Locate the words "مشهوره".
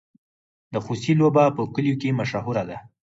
2.19-2.63